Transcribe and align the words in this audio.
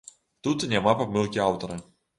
Тут 0.47 0.65
няма 0.73 0.97
памылкі 1.05 1.47
аўтара. 1.49 1.83